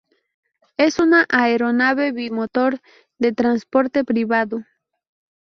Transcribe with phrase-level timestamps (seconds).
[0.77, 2.81] Es una aeronave bimotor
[3.19, 4.65] de transporte privado.